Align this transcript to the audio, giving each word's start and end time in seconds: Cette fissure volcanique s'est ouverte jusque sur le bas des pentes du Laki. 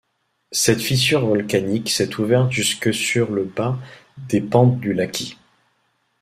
Cette 0.51 0.81
fissure 0.81 1.27
volcanique 1.27 1.91
s'est 1.91 2.15
ouverte 2.19 2.51
jusque 2.51 2.91
sur 2.91 3.29
le 3.29 3.43
bas 3.43 3.77
des 4.29 4.41
pentes 4.41 4.79
du 4.79 4.93
Laki. 4.93 5.37